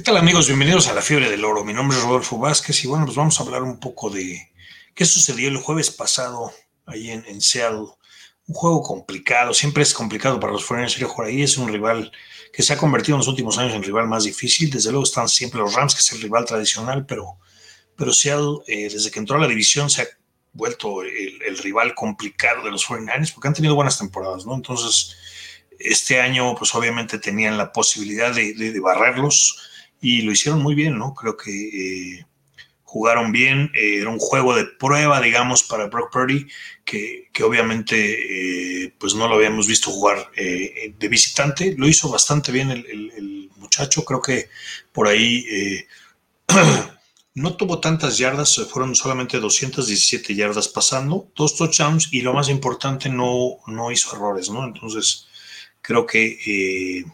[0.00, 0.46] ¿Qué tal amigos?
[0.46, 1.62] Bienvenidos a la Fiebre del Oro.
[1.62, 4.50] Mi nombre es Rodolfo Vázquez y bueno, pues vamos a hablar un poco de
[4.94, 6.54] qué sucedió el jueves pasado
[6.86, 7.84] ahí en, Seattle.
[8.46, 11.42] Un juego complicado, siempre es complicado para los foreigners jugar ahí.
[11.42, 12.10] Es un rival
[12.50, 14.70] que se ha convertido en los últimos años en rival más difícil.
[14.70, 17.36] Desde luego están siempre los Rams, que es el rival tradicional, pero,
[17.94, 20.06] pero Seattle, eh, desde que entró a la división, se ha
[20.54, 24.54] vuelto el, rival complicado de los 49ers porque han tenido buenas temporadas, ¿no?
[24.54, 25.14] Entonces,
[25.78, 29.66] este año, pues obviamente tenían la posibilidad de barrerlos
[30.00, 31.14] y lo hicieron muy bien, ¿no?
[31.14, 32.26] Creo que eh,
[32.84, 36.46] jugaron bien, eh, era un juego de prueba, digamos, para Brock Purdy,
[36.84, 42.70] que, obviamente eh, pues no lo habíamos visto jugar de visitante, lo hizo bastante bien
[42.70, 44.48] el, muchacho, creo que
[44.92, 45.46] por ahí
[47.34, 53.08] no tuvo tantas yardas, fueron solamente 217 yardas pasando, dos touchdowns y lo más importante,
[53.08, 54.64] no, no hizo errores, ¿no?
[54.64, 55.28] Entonces,
[55.82, 57.04] creo que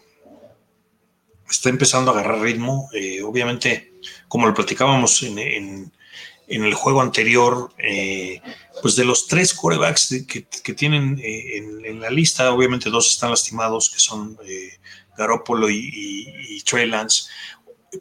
[1.49, 2.89] está empezando a agarrar ritmo.
[2.93, 3.93] Eh, obviamente,
[4.29, 5.93] como lo platicábamos en,
[6.49, 8.41] el juego anterior, eh,
[8.83, 13.91] pues de los tres corebacks que, tienen eh, en, la lista, obviamente dos están lastimados,
[13.91, 14.39] que son
[15.17, 17.25] Garoppolo y, Trey Lance,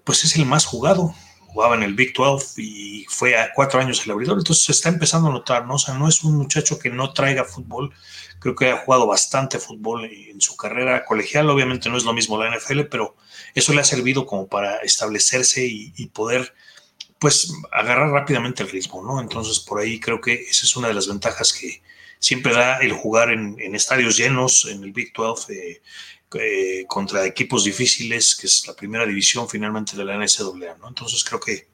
[0.03, 1.15] pues es el más jugado.
[1.55, 4.89] Jugaba en el Big 12 y fue a cuatro años el abridor, entonces se está
[4.89, 5.75] empezando a notar, ¿no?
[5.75, 7.93] O sea, no es un muchacho que no traiga fútbol,
[8.39, 12.37] creo que ha jugado bastante fútbol en su carrera colegial, obviamente no es lo mismo
[12.37, 13.15] la NFL, pero
[13.53, 16.53] eso le ha servido como para establecerse y, poder
[17.19, 19.21] pues agarrar rápidamente el ritmo, ¿no?
[19.21, 21.81] Entonces por ahí creo que esa es una de las ventajas que
[22.19, 25.81] siempre da el jugar en, estadios llenos, en el Big 12, eh,
[26.33, 30.87] eh, contra equipos difíciles, que es la primera división finalmente de la NCAA, ¿no?
[30.89, 31.67] Entonces creo que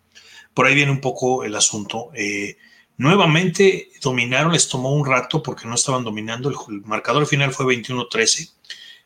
[0.53, 2.11] por ahí viene un poco el asunto.
[2.13, 2.57] Eh,
[2.97, 8.51] nuevamente dominaron, les tomó un rato porque no estaban dominando, el marcador final fue 21-13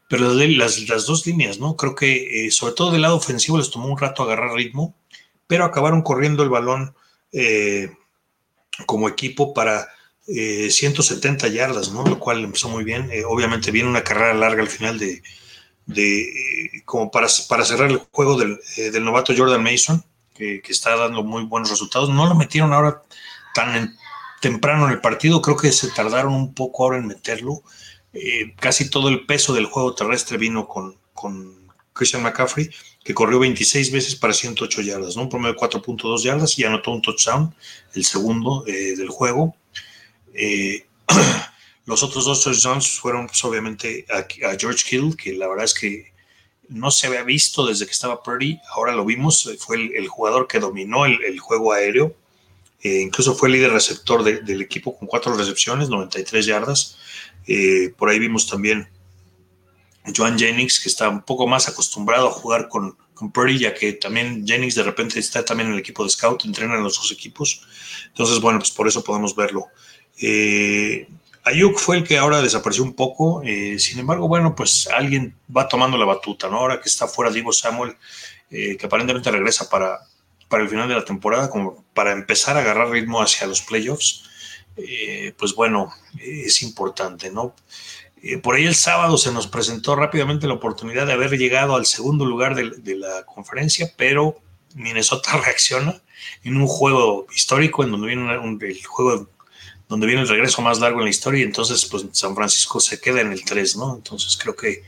[0.07, 1.75] pero las, dos líneas, ¿no?
[1.75, 4.95] Creo que eh, sobre todo del lado ofensivo les tomó un rato agarrar ritmo,
[5.47, 6.93] pero acabaron corriendo el balón
[8.85, 9.87] como equipo para
[10.27, 12.03] 170 eh, yardas, ¿no?
[12.03, 13.09] Lo cual empezó muy bien.
[13.27, 15.21] obviamente viene una carrera larga al final de,
[16.85, 18.59] como para, para, cerrar el juego del,
[19.03, 20.03] novato Jordan Mason,
[20.33, 22.09] que, que, está dando muy buenos resultados.
[22.09, 23.03] No lo metieron ahora
[23.53, 23.95] tan
[24.41, 27.63] temprano en el partido, creo que se tardaron un poco ahora en meterlo.
[28.13, 30.95] Eh, casi todo el peso del juego terrestre vino con,
[31.93, 32.69] Christian McCaffrey,
[33.03, 35.23] que corrió 26 veces para 108 yardas, ¿no?
[35.23, 37.55] un promedio de 4.2 yardas y anotó un touchdown,
[37.93, 39.55] el segundo eh, del juego.
[40.35, 40.85] Eh,
[41.85, 44.25] los otros dos touchdowns fueron pues, obviamente a,
[44.57, 46.13] George Hill, que la verdad es que
[46.67, 50.59] no se había visto desde que estaba Purdy, ahora lo vimos, fue el, jugador que
[50.59, 52.15] dominó el, juego aéreo,
[52.81, 56.97] incluso fue el líder receptor del equipo con cuatro recepciones, 93 yardas.
[57.47, 58.89] Eh, por ahí vimos también
[60.15, 63.93] Joan Jennings, que está un poco más acostumbrado a jugar con, con Purdy, ya que
[63.93, 67.61] también Jennings de repente está también en el equipo de scout, entrenan los dos equipos.
[68.07, 69.67] Entonces, bueno, pues por eso podemos verlo.
[70.21, 71.07] Eh,
[71.43, 75.67] Ayuk fue el que ahora desapareció un poco, eh, sin embargo, bueno, pues alguien va
[75.67, 76.57] tomando la batuta, ¿no?
[76.57, 77.95] Ahora que está fuera Diego Samuel,
[78.49, 79.99] que aparentemente regresa para,
[80.47, 84.23] para el final de la temporada, como para empezar a agarrar ritmo hacia los playoffs.
[84.77, 87.55] Eh, pues bueno, es importante, ¿no?
[88.21, 91.85] Eh, por ahí el sábado se nos presentó rápidamente la oportunidad de haber llegado al
[91.85, 94.39] segundo lugar de, la conferencia, pero
[94.73, 96.01] Minnesota reacciona
[96.43, 99.29] en un juego histórico en donde viene el juego
[99.87, 102.99] donde viene el regreso más largo en la historia y entonces pues San Francisco se
[102.99, 103.95] queda en el 3, ¿no?
[103.95, 104.83] Entonces creo que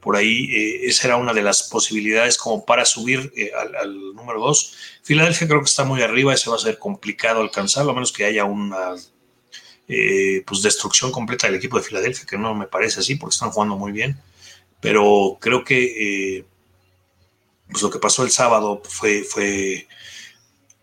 [0.00, 4.40] por ahí eh, esa era una de las posibilidades como para subir al, al, número
[4.40, 4.76] 2.
[5.02, 8.24] Filadelfia creo que está muy arriba, ese va a ser complicado alcanzarlo, a menos que
[8.24, 8.94] haya una
[9.88, 13.50] eh, pues destrucción completa del equipo de Filadelfia, que no me parece así porque están
[13.50, 14.20] jugando muy bien,
[14.80, 16.44] pero creo que eh,
[17.70, 19.22] pues lo que pasó el sábado fue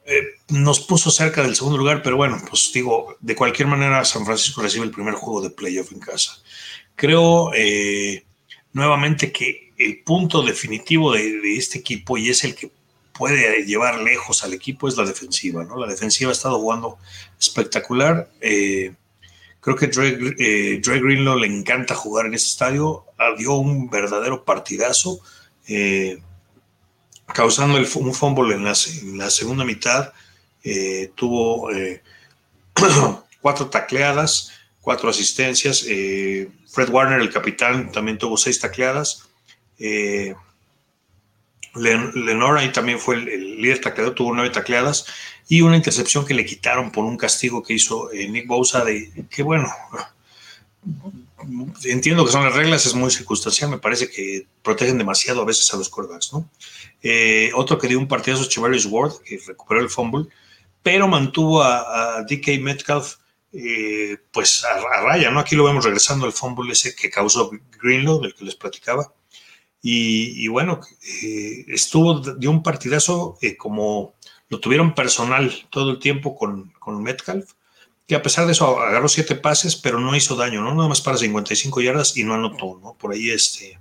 [0.05, 4.25] eh, nos puso cerca del segundo lugar, pero bueno, pues digo, de cualquier manera San
[4.25, 6.41] Francisco recibe el primer juego de playoff en casa.
[6.95, 7.51] Creo
[8.73, 12.71] nuevamente que el punto definitivo de, este equipo y es el que
[13.13, 15.79] puede llevar lejos al equipo es la defensiva, ¿no?
[15.79, 16.97] La defensiva ha estado jugando
[17.39, 18.31] espectacular.
[18.41, 18.93] Eh,
[19.59, 23.05] creo que Dre, eh, Greenlaw le encanta jugar en ese estadio.
[23.17, 25.19] Ah, dio un verdadero partidazo,
[25.67, 26.21] eh,
[27.33, 30.13] causando un fumble en la, segunda mitad.
[31.15, 31.69] tuvo
[33.41, 34.51] cuatro tacleadas,
[34.81, 35.81] cuatro asistencias.
[35.81, 39.27] Fred Warner, el capitán, también tuvo seis tacleadas.
[41.75, 45.05] Lenora ahí también fue el, líder tacleador, tuvo nueve tacleadas
[45.47, 49.25] y una intercepción que le quitaron por un castigo que hizo eh, Nick Bosa de
[49.29, 49.67] que bueno,
[51.83, 55.73] entiendo que son las reglas, es muy circunstancial, me parece que protegen demasiado a veces
[55.73, 56.49] a los quarterbacks, ¿no?
[57.01, 60.27] Eh, otro que dio un partidazo es Ward, que recuperó el fumble,
[60.81, 63.15] pero mantuvo a, DK Metcalf
[63.51, 65.39] eh, pues a, raya, ¿no?
[65.39, 67.51] Aquí lo vemos regresando al fumble ese que causó
[67.81, 69.13] Greenlow, del que les platicaba.
[69.85, 70.79] Y, bueno,
[71.21, 74.13] eh, estuvo de un partidazo como
[74.47, 77.51] lo tuvieron personal todo el tiempo con, con Metcalf
[78.13, 80.75] que a pesar de eso agarró siete pases, pero no hizo daño, ¿no?
[80.75, 82.95] Nada más para 55 yardas y no anotó, ¿no?
[82.95, 83.79] Por ahí, este,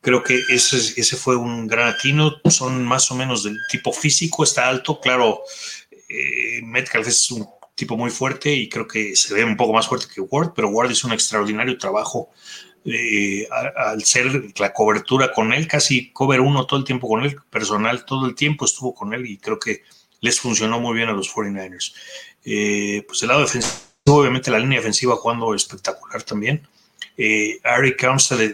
[0.00, 2.36] creo que ese, ese fue un gran atino.
[2.48, 5.42] Son más o menos del tipo físico, está alto, claro.
[6.08, 9.86] Eh, Metcalf es un tipo muy fuerte y creo que se ve un poco más
[9.86, 12.30] fuerte que Ward, pero Ward hizo un extraordinario trabajo
[12.86, 13.46] eh,
[13.76, 18.06] al ser la cobertura con él, casi cover uno todo el tiempo con él, personal
[18.06, 19.82] todo el tiempo estuvo con él y creo que
[20.20, 21.92] les funcionó muy bien a los 49ers.
[22.44, 23.76] Eh, pues el lado defensivo,
[24.06, 26.66] obviamente la línea defensiva jugando espectacular también.
[27.16, 27.96] Eh, Ari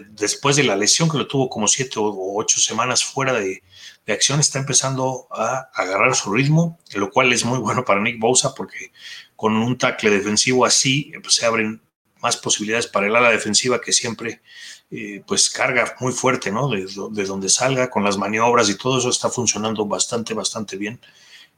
[0.09, 3.63] después de la lesión que lo tuvo como siete o ocho semanas fuera de,
[4.07, 8.53] acción, está empezando a agarrar su ritmo, lo cual es muy bueno para Nick Bosa
[8.55, 8.91] porque
[9.35, 11.81] con un tackle defensivo así pues, se abren
[12.21, 14.41] más posibilidades para el ala defensiva que siempre
[14.89, 16.69] eh, pues carga muy fuerte, ¿no?
[16.69, 20.99] De, de, donde salga, con las maniobras y todo eso está funcionando bastante, bastante bien.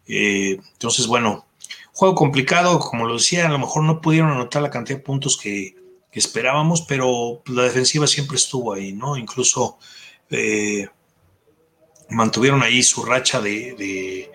[0.07, 1.45] Eh, entonces, bueno,
[2.00, 5.36] Juego complicado, como lo decía, a lo mejor no pudieron anotar la cantidad de puntos
[5.36, 5.75] que,
[6.13, 9.18] esperábamos, pero la defensiva siempre estuvo ahí, ¿no?
[9.18, 9.80] Incluso
[10.30, 10.88] eh,
[12.10, 14.31] mantuvieron ahí su racha de,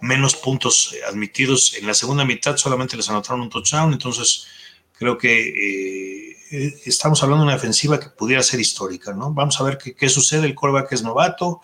[0.00, 1.74] menos puntos admitidos.
[1.74, 4.48] En la segunda mitad solamente les anotaron un touchdown, entonces
[4.94, 9.32] creo que eh, estamos hablando de una defensiva que pudiera ser histórica, ¿no?
[9.32, 10.46] Vamos a ver qué, sucede.
[10.46, 11.60] El coreback es novato.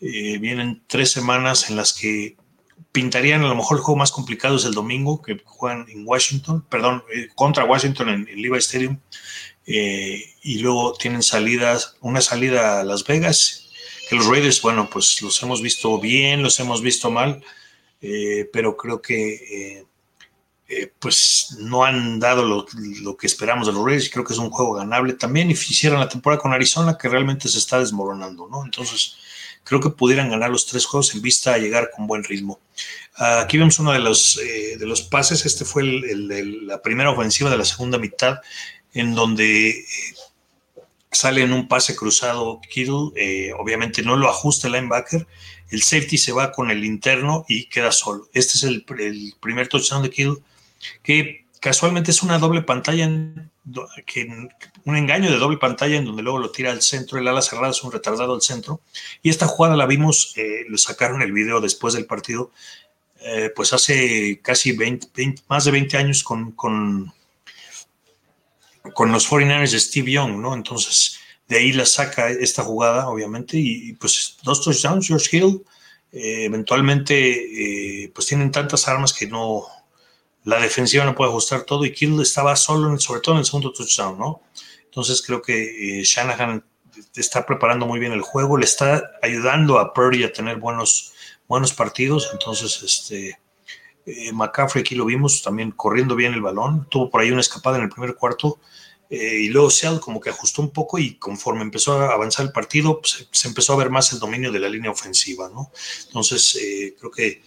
[0.00, 2.38] Eh, vienen tres semanas en las que
[2.94, 6.64] pintarían a lo mejor el juego más complicado es el domingo, que juegan en Washington,
[6.68, 9.00] perdón, eh, contra Washington en, el Levi Stadium.
[9.66, 13.68] Eh, y luego tienen salidas, una salida a Las Vegas,
[14.08, 17.42] que los Raiders, bueno, pues los hemos visto bien, los hemos visto mal,
[18.00, 19.84] eh, pero creo que
[20.98, 22.66] pues no han dado lo,
[23.02, 25.50] lo, que esperamos de los Raiders creo que es un juego ganable también.
[25.50, 28.64] Y hicieran la temporada con Arizona, que realmente se está desmoronando, ¿no?
[28.64, 29.16] Entonces,
[29.64, 32.60] creo que pudieran ganar los tres juegos en vista a llegar con buen ritmo.
[33.16, 37.58] aquí vemos uno de los, eh, de los pases, este fue la primera ofensiva de
[37.58, 38.38] la segunda mitad,
[38.92, 39.84] en donde eh,
[41.10, 45.26] sale en un pase cruzado Kittle, eh, obviamente no lo ajusta el linebacker,
[45.70, 48.28] el safety se va con el interno y queda solo.
[48.32, 50.36] Este es el, el primer touchdown de Kittle,
[51.02, 53.50] que casualmente es una doble pantalla en
[54.84, 57.70] un engaño de doble pantalla en donde luego lo tira al centro, el ala cerrada
[57.70, 58.82] es un retardado al centro.
[59.22, 62.52] Y esta jugada la vimos, eh, lo sacaron el video después del partido,
[63.22, 65.08] eh, pues hace casi 20,
[65.48, 67.10] más de 20 años con, con,
[68.92, 70.52] con los 49ers de Steve Young, ¿no?
[70.52, 71.18] Entonces,
[71.48, 75.64] de ahí la saca esta jugada, obviamente, y, pues dos touchdowns, George Hill,
[76.12, 79.66] eh, eventualmente, pues tienen tantas armas que no,
[80.44, 83.72] la defensiva no puede ajustar todo y Kittle estaba solo, sobre todo en el segundo
[83.72, 84.42] touchdown, ¿no?
[84.84, 86.62] Entonces creo que eh, Shanahan
[87.16, 91.12] está preparando muy bien el juego, le está ayudando a Purdy a tener buenos,
[91.48, 93.38] buenos partidos, entonces este
[94.06, 97.78] eh, McCaffrey aquí lo vimos también corriendo bien el balón, tuvo por ahí una escapada
[97.78, 98.60] en el primer cuarto
[99.10, 102.52] eh, y luego Seattle como que ajustó un poco y conforme empezó a avanzar el
[102.52, 105.72] partido pues, se empezó a ver más el dominio de la línea ofensiva, ¿no?
[106.06, 106.56] Entonces
[106.98, 107.42] creo que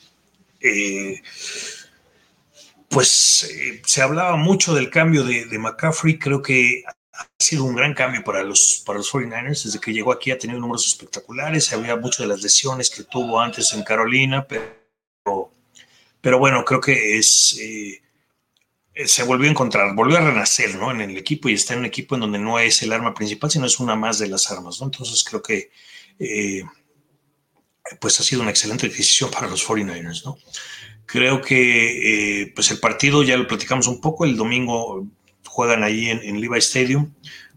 [2.89, 7.94] pues eh, se hablaba mucho del cambio de, McCaffrey, creo que ha sido un gran
[7.94, 11.96] cambio para los, para los 49ers, desde que llegó aquí ha tenido números espectaculares, había
[11.96, 15.51] mucho de las lesiones que tuvo antes en Carolina, pero,
[16.22, 17.58] pero bueno, creo que es...
[17.60, 18.01] Eh,
[19.06, 20.89] se volvió a encontrar, volvió a renacer ¿no?
[20.89, 23.51] en el equipo y está en un equipo en donde no es el arma principal,
[23.51, 24.79] sino es una más de las armas.
[24.79, 24.88] ¿no?
[24.88, 25.70] Entonces creo que
[26.17, 26.63] eh,
[28.00, 30.25] pues ha sido una excelente decisión para los 49ers.
[30.25, 30.39] ¿no?
[31.08, 34.26] Creo que eh, pues el partido ya lo platicamos un poco.
[34.26, 35.08] El domingo
[35.46, 37.14] juegan ahí en, Levi Stadium.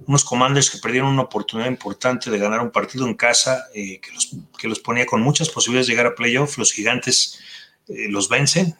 [0.06, 4.12] Unos Commanders que perdieron una oportunidad importante de ganar un partido en casa eh, que,
[4.12, 6.58] los, que, los, ponía con muchas posibilidades de llegar a playoff.
[6.58, 7.40] Los gigantes
[7.88, 8.76] eh, los vencen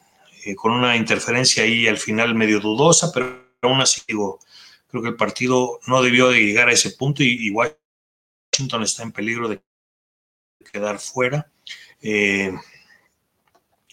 [0.57, 4.39] con una interferencia ahí al final medio dudosa, pero aún así digo,
[4.87, 9.13] creo que el partido no debió de llegar a ese punto y, Washington está en
[9.13, 9.61] peligro de
[10.73, 11.51] quedar fuera.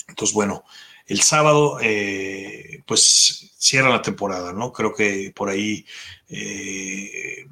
[0.07, 0.63] Entonces, bueno,
[1.07, 4.71] el sábado, eh, pues cierra la temporada, ¿no?
[4.73, 5.85] Creo que por ahí,
[6.29, 7.45] eh,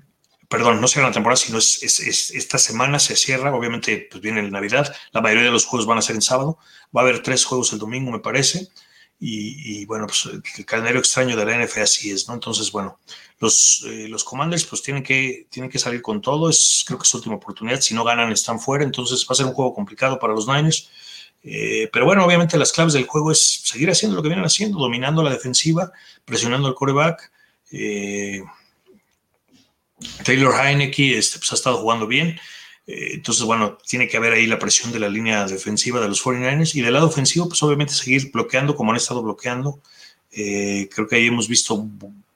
[0.50, 4.52] perdón, no cierra la temporada, sino es, esta semana se cierra, obviamente, pues viene el
[4.52, 6.58] Navidad, la mayoría de los juegos van a ser en sábado,
[6.96, 8.70] va a haber tres juegos el domingo, me parece,
[9.18, 10.26] y, bueno, pues
[10.58, 12.34] el calendario extraño de la NFL así es, ¿no?
[12.34, 13.00] Entonces, bueno,
[13.40, 17.04] los, eh, los Commanders pues tienen que, tienen que salir con todo, es, creo que
[17.04, 19.74] es su última oportunidad, si no ganan están fuera, entonces va a ser un juego
[19.74, 20.90] complicado para los Niners.
[21.48, 24.80] Eh, pero bueno, obviamente las claves del juego es seguir haciendo lo que vienen haciendo,
[24.80, 25.92] dominando la defensiva,
[26.26, 27.32] presionando al quarterback.
[27.72, 28.44] Eh,
[30.24, 32.40] Taylor Heineke este, pues, ha estado jugando bien.
[32.88, 36.24] Eh, entonces, bueno, tiene que haber ahí la presión de la línea defensiva de los
[36.24, 39.80] 49ers y del lado ofensivo, pues obviamente seguir bloqueando como han estado bloqueando.
[40.32, 41.88] Creo que ahí hemos visto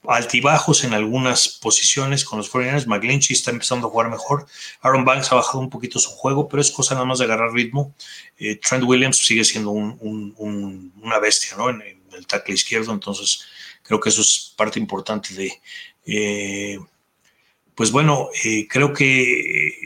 [0.10, 2.88] altibajos en algunas posiciones con los 49ers.
[2.88, 4.48] McGlinchey está empezando a jugar mejor.
[4.82, 7.54] Aaron Banks ha bajado un poquito su juego, pero es cosa nada más de agarrar
[7.54, 7.94] ritmo.
[8.38, 11.70] Eh, Trent Williams sigue siendo una bestia ¿no?
[11.70, 13.46] en, el tackle izquierdo, entonces
[13.84, 16.80] creo que eso es parte importante de...
[17.76, 18.30] pues bueno,
[18.68, 19.79] creo que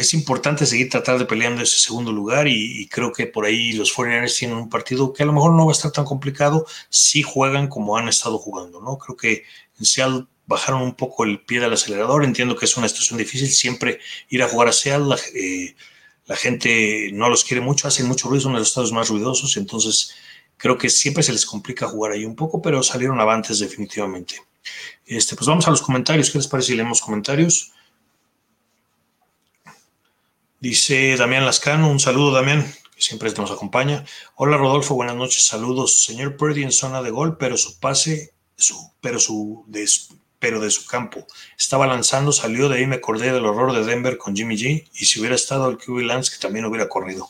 [0.00, 3.94] es importante seguir tratando de peleando ese segundo lugar y, creo que por ahí los
[3.94, 7.22] 49ers tienen un partido que a lo mejor no va a estar tan complicado si
[7.22, 8.98] juegan como han estado jugando, ¿no?
[8.98, 9.44] Creo que
[9.78, 13.48] en Seattle bajaron un poco el pie del acelerador, entiendo que es una situación difícil,
[13.50, 15.76] siempre ir a jugar a Seattle, la, eh,
[16.26, 19.56] la gente no los quiere mucho, hacen mucho ruido, son de los estados más ruidosos,
[19.56, 20.14] entonces
[20.56, 24.36] creo que siempre se les complica jugar ahí un poco, pero salieron avantes definitivamente.
[25.06, 27.72] Este, pues vamos a los comentarios, ¿qué les parece si leemos comentarios?
[30.60, 34.04] Dice Damián Lascano, un saludo Damián, que siempre nos acompaña.
[34.34, 36.02] Hola Rodolfo, buenas noches, saludos.
[36.02, 39.88] Señor Purdy en zona de gol, pero su pase, su, pero, su, de,
[40.38, 41.26] pero de su campo.
[41.58, 44.86] Estaba lanzando, salió de ahí, me acordé del horror de Denver con Jimmy G.
[44.92, 47.26] Y si hubiera estado el QB Lance, que también hubiera corrido.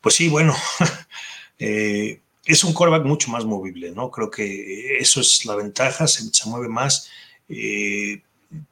[0.00, 0.56] Pues sí, bueno,
[1.58, 4.10] eh, es un quarterback mucho más movible, ¿no?
[4.10, 7.10] Creo que eso es la ventaja, se, mueve más,
[7.50, 8.22] eh,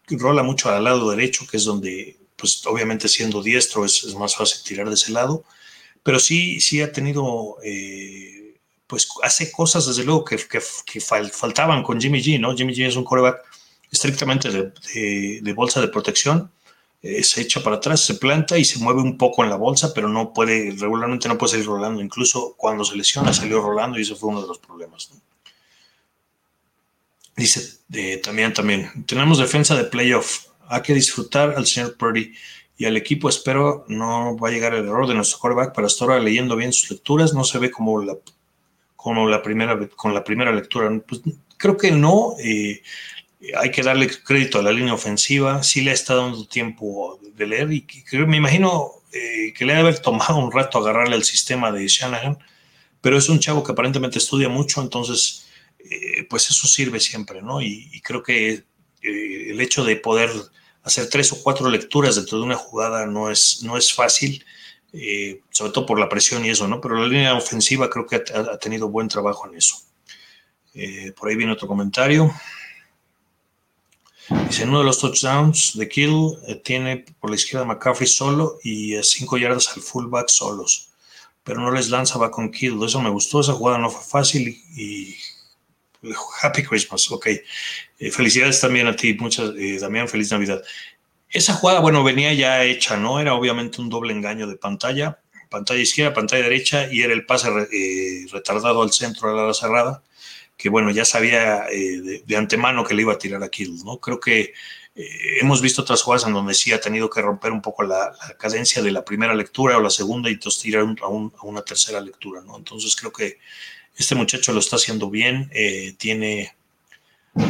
[0.09, 4.63] rola mucho al lado derecho, que es donde pues obviamente siendo diestro es, más fácil
[4.63, 5.45] tirar de ese lado,
[6.03, 11.99] pero sí, sí ha tenido, eh, pues hace cosas desde luego que, que, faltaban con
[11.99, 12.55] Jimmy G, ¿no?
[12.55, 13.39] Jimmy G es un coreback
[13.91, 16.51] estrictamente de, bolsa de protección,
[17.01, 19.95] eh, se echa para atrás, se planta y se mueve un poco en la bolsa,
[19.95, 24.03] pero no puede, regularmente no puede salir rolando, incluso cuando se lesiona salió rolando y
[24.03, 25.11] eso fue uno de los problemas.
[27.37, 32.33] Dice eh, también, también, tenemos defensa de playoff, hay que disfrutar al señor Purdy
[32.77, 33.29] y al equipo.
[33.29, 36.73] Espero no va a llegar el error de nuestro quarterback, pero hasta ahora leyendo bien
[36.73, 38.17] sus lecturas no se ve como la,
[38.97, 40.91] como la primera, con la primera lectura.
[41.07, 41.23] Pues,
[41.57, 42.35] creo que no.
[42.39, 42.83] Eh,
[43.57, 45.63] hay que darle crédito a la línea ofensiva.
[45.63, 47.87] Sí le está dando tiempo de leer y
[48.27, 52.39] me imagino eh, que le debe haber tomado un rato agarrarle al sistema de Shanahan,
[53.01, 55.47] pero es un chavo que aparentemente estudia mucho, entonces
[55.79, 57.61] eh, pues eso sirve siempre, ¿no?
[57.61, 58.65] y creo que
[59.05, 60.31] eh, el hecho de poder
[60.83, 64.45] hacer tres o cuatro lecturas dentro de una jugada no es, no es fácil,
[64.95, 66.81] eh, sobre todo por la presión y eso, ¿no?
[66.81, 69.77] Pero la línea ofensiva creo que ha, tenido buen trabajo en eso.
[70.73, 72.33] Eh, por ahí viene otro comentario.
[74.49, 79.37] Dice, uno de los touchdowns de Kill tiene por la izquierda McCaffrey solo y cinco
[79.37, 80.89] yardas al fullback solos,
[81.43, 82.83] pero no les lanza, va con Kill.
[82.83, 85.15] Eso me gustó, esa jugada no fue fácil y
[86.43, 87.27] Happy Christmas, ok.
[87.27, 90.63] Eh, felicidades también a ti, muchas, eh, Damián, feliz Navidad.
[91.31, 93.21] Esa jugada, bueno, venía ya hecha, ¿no?
[93.21, 95.19] Era obviamente un doble engaño de pantalla,
[95.51, 100.03] pantalla izquierda, pantalla derecha, y era el pase eh, retardado al centro de la cerrada,
[100.57, 103.99] que bueno, ya sabía de, antemano que le iba a tirar a Kittle, ¿no?
[103.99, 104.55] Creo que
[105.41, 108.81] hemos visto otras jugadas en donde sí ha tenido que romper un poco la, cadencia
[108.81, 112.43] de la primera lectura o la segunda y entonces tirar a, a, una tercera lectura,
[112.43, 112.57] ¿no?
[112.57, 113.39] Entonces creo que
[113.97, 116.55] este muchacho lo está haciendo bien, eh, tiene,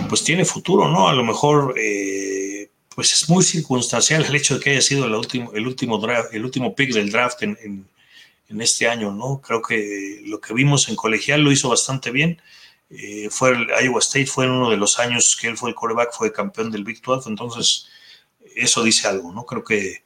[0.09, 1.09] pues tiene futuro, ¿no?
[1.09, 5.15] A lo mejor, eh, pues es muy circunstancial el hecho de que haya sido el
[5.15, 5.67] último, el
[6.45, 7.89] último, pick del draft en,
[8.61, 9.41] este año, ¿no?
[9.41, 12.41] Creo que lo que vimos en colegial lo hizo bastante bien.
[12.89, 15.75] Eh, fue el Iowa State, fue en uno de los años que él fue el
[15.75, 17.89] quarterback, fue campeón del Big 12, entonces
[18.55, 19.45] eso dice algo, ¿no?
[19.45, 20.05] Creo que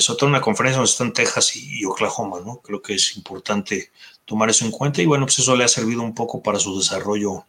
[0.00, 2.60] sobre todo una conferencia donde están Texas y, Oklahoma, ¿no?
[2.60, 3.90] Creo que es importante
[4.26, 6.78] tomar eso en cuenta y bueno, pues eso le ha servido un poco para su
[6.78, 7.46] desarrollo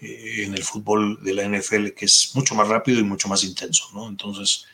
[0.00, 3.44] eh, en el fútbol de la NFL, que es mucho más rápido y mucho más
[3.44, 4.08] intenso, ¿no?
[4.08, 4.66] Entonces,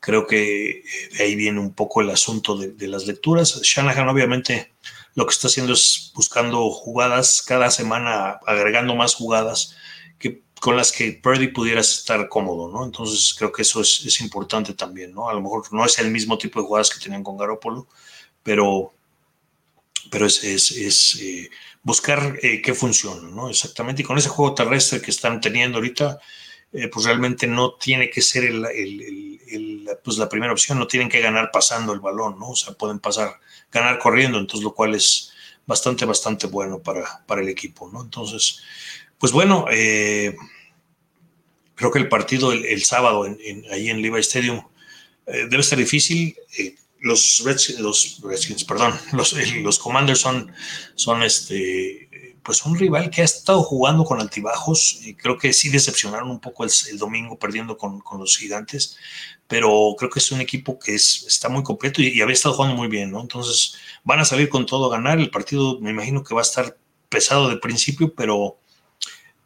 [0.00, 0.84] creo que eh,
[1.16, 3.62] de ahí viene un poco el asunto de, las lecturas.
[3.62, 4.72] Shanahan obviamente
[5.14, 9.74] lo que está haciendo es buscando jugadas cada semana, agregando más jugadas
[10.60, 12.84] con las que Purdy pudiera estar cómodo, ¿no?
[12.84, 15.28] Entonces creo que eso es, importante también, ¿no?
[15.28, 17.86] A lo mejor no es el mismo tipo de jugadas que tenían con Garoppolo,
[18.42, 18.94] pero,
[20.10, 21.50] pero es, es, eh,
[21.82, 23.48] buscar eh, qué funciona, ¿no?
[23.48, 24.02] Exactamente.
[24.02, 26.18] Y con ese juego terrestre que están teniendo ahorita,
[26.72, 31.20] eh, pues realmente no tiene que ser el, pues la primera opción, no tienen que
[31.20, 32.50] ganar pasando el balón, ¿no?
[32.50, 35.32] O sea, pueden pasar, ganar corriendo, entonces lo cual es
[35.66, 38.02] bastante, bastante bueno para, para el equipo, ¿no?
[38.02, 38.62] Entonces,
[39.18, 39.66] pues bueno,
[41.74, 44.62] creo que el partido el, sábado en, ahí en Levi Stadium
[45.26, 46.36] debe estar difícil.
[47.06, 47.40] Eh, los,
[47.78, 50.52] los Redskins, perdón, los, los Commanders son,
[50.94, 52.08] son este,
[52.42, 56.40] pues un rival que ha estado jugando con altibajos y creo que sí decepcionaron un
[56.40, 58.96] poco el, domingo perdiendo con, los gigantes,
[59.46, 62.76] pero creo que es un equipo que es, está muy completo y, había estado jugando
[62.76, 63.20] muy bien, ¿no?
[63.20, 66.42] Entonces van a salir con todo a ganar, el partido me imagino que va a
[66.42, 66.76] estar
[67.08, 68.58] pesado de principio, pero,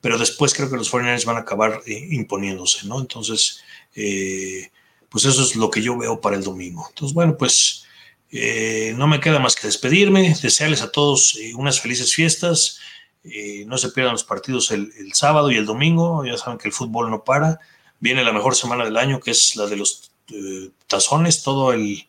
[0.01, 3.01] pero después creo que los 49 van a acabar eh, imponiéndose, ¿no?
[3.01, 3.63] Entonces,
[3.95, 4.71] eh,
[5.11, 6.87] pues eso es lo que yo veo para el domingo.
[6.89, 7.85] Entonces, bueno, pues...
[8.33, 12.79] Eh, no me queda más que despedirme, desearles a todos unas felices fiestas,
[13.25, 16.25] eh, no se pierdan los partidos el, sábado y el domingo.
[16.25, 17.61] Ya saben que el fútbol no para.
[17.99, 21.43] Viene la mejor semana del año, que es la de los eh, tazones.
[21.43, 22.09] Todo el,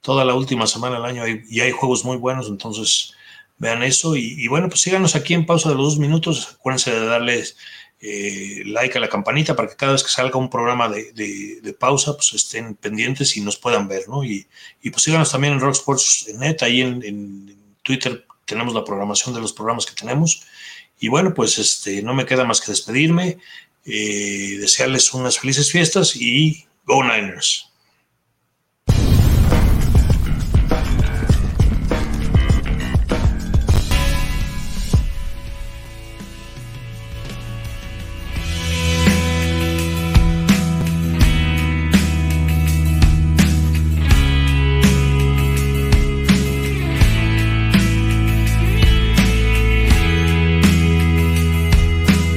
[0.00, 2.48] toda la última semana del año y hay juegos muy buenos.
[2.48, 3.14] Entonces,
[3.58, 4.16] vean eso.
[4.16, 6.56] Y, bueno, pues síganos aquí en pausa de los dos minutos.
[6.58, 7.56] Acuérdense de darles
[8.00, 12.14] eh, like a la campanita para que cada vez que salga un programa de, pausa,
[12.14, 14.24] pues estén pendientes y nos puedan ver, ¿no?
[14.24, 14.46] Y,
[14.90, 15.76] pues síganos también en Rock
[16.38, 20.42] Net, ahí en, en Twitter tenemos la programación de los programas que tenemos.
[20.98, 23.38] Y bueno, pues este, no me queda más que despedirme,
[23.84, 27.69] eh, desearles unas felices fiestas y Go Niners.